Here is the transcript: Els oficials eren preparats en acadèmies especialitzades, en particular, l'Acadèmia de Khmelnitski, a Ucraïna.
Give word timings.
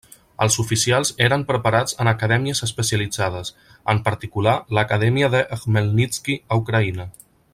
Els 0.43 0.55
oficials 0.61 1.11
eren 1.25 1.43
preparats 1.51 1.97
en 2.05 2.09
acadèmies 2.11 2.63
especialitzades, 2.69 3.53
en 3.95 4.01
particular, 4.09 4.57
l'Acadèmia 4.79 5.31
de 5.37 5.43
Khmelnitski, 5.59 6.41
a 6.57 6.61
Ucraïna. 6.65 7.07